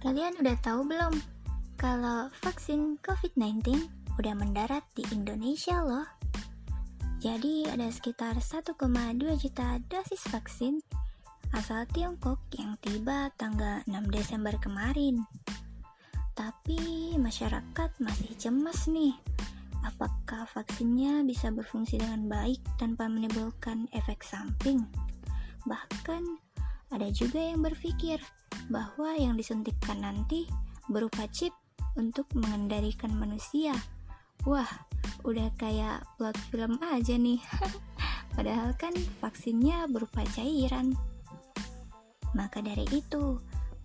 Kalian 0.00 0.32
udah 0.40 0.56
tahu 0.64 0.88
belum 0.88 1.12
kalau 1.76 2.32
vaksin 2.40 2.96
COVID-19 3.04 3.84
udah 4.16 4.32
mendarat 4.32 4.80
di 4.96 5.04
Indonesia 5.12 5.76
loh? 5.84 6.08
Jadi 7.20 7.68
ada 7.68 7.84
sekitar 7.92 8.40
1,2 8.40 8.80
juta 9.36 9.76
dosis 9.92 10.24
vaksin 10.32 10.80
asal 11.52 11.84
Tiongkok 11.92 12.40
yang 12.56 12.80
tiba 12.80 13.28
tanggal 13.36 13.84
6 13.84 13.92
Desember 14.08 14.56
kemarin. 14.56 15.20
Tapi 16.32 17.12
masyarakat 17.20 18.00
masih 18.00 18.32
cemas 18.40 18.88
nih. 18.88 19.12
Apakah 19.84 20.48
vaksinnya 20.48 21.20
bisa 21.28 21.52
berfungsi 21.52 22.00
dengan 22.00 22.24
baik 22.24 22.64
tanpa 22.80 23.04
menimbulkan 23.04 23.84
efek 23.92 24.24
samping? 24.24 24.80
Bahkan 25.68 26.49
ada 26.90 27.06
juga 27.14 27.38
yang 27.38 27.62
berpikir 27.62 28.18
bahwa 28.66 29.14
yang 29.14 29.38
disuntikkan 29.38 30.02
nanti 30.02 30.50
berupa 30.90 31.26
chip 31.30 31.54
untuk 31.94 32.26
mengendalikan 32.34 33.14
manusia. 33.14 33.74
Wah, 34.46 34.68
udah 35.22 35.50
kayak 35.54 36.02
plot 36.18 36.38
film 36.50 36.78
aja 36.82 37.14
nih. 37.14 37.38
Padahal 38.34 38.74
kan 38.78 38.94
vaksinnya 39.22 39.86
berupa 39.90 40.22
cairan. 40.34 40.94
Maka 42.34 42.62
dari 42.62 42.86
itu, 42.94 43.38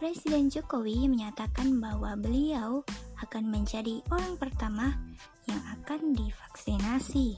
Presiden 0.00 0.48
Jokowi 0.48 1.12
menyatakan 1.12 1.76
bahwa 1.76 2.16
beliau 2.16 2.80
akan 3.20 3.52
menjadi 3.52 4.00
orang 4.08 4.40
pertama 4.40 4.96
yang 5.44 5.60
akan 5.76 6.16
divaksinasi 6.16 7.36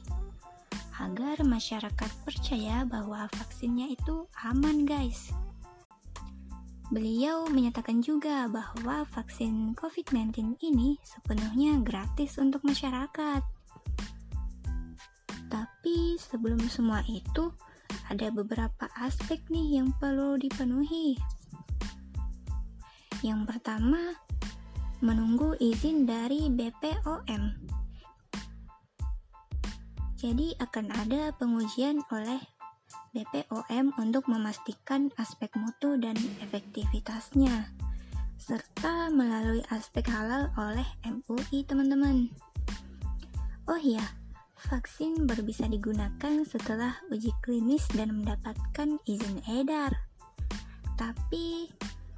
agar 1.02 1.42
masyarakat 1.42 2.10
percaya 2.22 2.86
bahwa 2.86 3.26
vaksinnya 3.34 3.90
itu 3.90 4.30
aman, 4.46 4.86
guys. 4.86 5.34
Beliau 6.92 7.48
menyatakan 7.48 8.04
juga 8.04 8.52
bahwa 8.52 9.08
vaksin 9.08 9.72
COVID-19 9.80 10.60
ini 10.60 11.00
sepenuhnya 11.00 11.80
gratis 11.80 12.36
untuk 12.36 12.60
masyarakat. 12.68 13.40
Tapi 15.48 16.20
sebelum 16.20 16.60
semua 16.68 17.00
itu, 17.08 17.48
ada 18.12 18.28
beberapa 18.28 18.92
aspek 19.00 19.40
nih 19.48 19.80
yang 19.80 19.88
perlu 19.96 20.36
dipenuhi. 20.36 21.16
Yang 23.24 23.40
pertama, 23.48 24.12
menunggu 25.00 25.56
izin 25.64 26.04
dari 26.04 26.52
BPOM. 26.52 27.72
Jadi 30.20 30.60
akan 30.60 30.86
ada 30.92 31.32
pengujian 31.40 32.04
oleh 32.12 32.52
BPOM 33.12 33.92
untuk 34.00 34.28
memastikan 34.28 35.12
aspek 35.20 35.52
mutu 35.60 36.00
dan 36.00 36.16
efektivitasnya, 36.40 37.68
serta 38.40 39.12
melalui 39.12 39.62
aspek 39.70 40.08
halal 40.10 40.50
oleh 40.58 40.86
MUI 41.06 41.62
teman-teman. 41.62 42.32
Oh 43.70 43.78
iya, 43.78 44.02
vaksin 44.58 45.30
baru 45.30 45.46
bisa 45.46 45.70
digunakan 45.70 46.42
setelah 46.42 46.98
uji 47.14 47.30
klinis 47.46 47.86
dan 47.94 48.10
mendapatkan 48.18 48.98
izin 49.06 49.38
edar. 49.46 49.94
Tapi, 50.98 51.70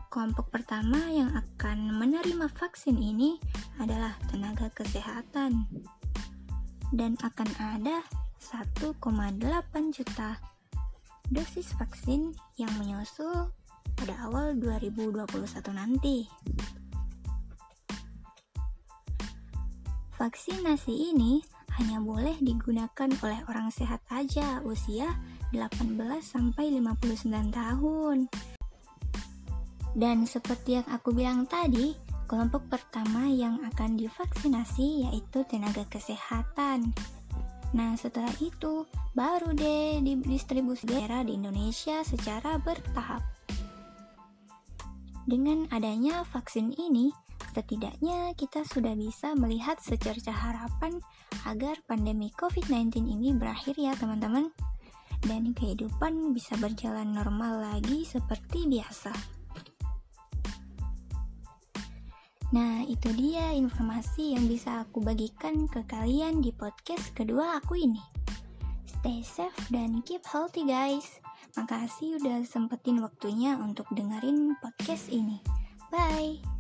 kelompok 0.08 0.48
pertama 0.48 1.10
yang 1.12 1.28
akan 1.36 1.92
menerima 2.00 2.48
vaksin 2.56 2.96
ini 2.96 3.36
adalah 3.76 4.16
tenaga 4.32 4.72
kesehatan. 4.72 5.68
Dan 6.94 7.18
akan 7.20 7.50
ada 7.58 8.00
1,8 8.38 9.00
juta 9.90 10.53
dosis 11.32 11.72
vaksin 11.80 12.36
yang 12.60 12.72
menyusul 12.76 13.48
pada 13.96 14.14
awal 14.28 14.52
2021 14.58 15.24
nanti. 15.72 16.28
Vaksinasi 20.14 21.14
ini 21.14 21.40
hanya 21.80 21.98
boleh 21.98 22.38
digunakan 22.38 23.10
oleh 23.24 23.40
orang 23.50 23.68
sehat 23.72 24.04
aja 24.12 24.62
usia 24.62 25.10
18 25.50 25.98
sampai 26.22 26.70
59 26.70 27.50
tahun. 27.50 28.18
Dan 29.94 30.26
seperti 30.26 30.82
yang 30.82 30.88
aku 30.90 31.14
bilang 31.14 31.46
tadi, 31.46 31.94
kelompok 32.26 32.66
pertama 32.66 33.30
yang 33.30 33.62
akan 33.62 33.94
divaksinasi 33.98 35.06
yaitu 35.06 35.46
tenaga 35.46 35.86
kesehatan 35.86 36.94
Nah, 37.74 37.98
setelah 37.98 38.30
itu 38.38 38.86
baru 39.18 39.50
deh 39.50 39.98
didistribusi 39.98 40.86
daerah 40.86 41.26
di 41.26 41.34
Indonesia 41.34 42.06
secara 42.06 42.54
bertahap. 42.62 43.20
Dengan 45.26 45.66
adanya 45.74 46.22
vaksin 46.22 46.70
ini, 46.78 47.10
setidaknya 47.50 48.38
kita 48.38 48.62
sudah 48.62 48.94
bisa 48.94 49.34
melihat 49.34 49.82
secerca 49.82 50.30
harapan 50.30 51.02
agar 51.50 51.82
pandemi 51.90 52.30
COVID-19 52.38 53.10
ini 53.10 53.34
berakhir 53.34 53.74
ya 53.74 53.98
teman-teman 53.98 54.54
dan 55.26 55.50
kehidupan 55.56 56.36
bisa 56.36 56.54
berjalan 56.60 57.10
normal 57.10 57.58
lagi 57.58 58.06
seperti 58.06 58.70
biasa. 58.70 59.33
Nah, 62.54 62.86
itu 62.86 63.10
dia 63.18 63.50
informasi 63.50 64.38
yang 64.38 64.46
bisa 64.46 64.86
aku 64.86 65.02
bagikan 65.02 65.66
ke 65.66 65.82
kalian 65.90 66.38
di 66.38 66.54
podcast 66.54 67.10
kedua 67.10 67.58
aku 67.58 67.74
ini. 67.74 67.98
Stay 68.86 69.26
safe 69.26 69.58
dan 69.74 70.06
keep 70.06 70.22
healthy 70.22 70.62
guys. 70.62 71.18
Makasih 71.58 72.22
udah 72.22 72.46
sempetin 72.46 73.02
waktunya 73.02 73.58
untuk 73.58 73.90
dengerin 73.90 74.54
podcast 74.62 75.10
ini. 75.10 75.42
Bye. 75.90 76.53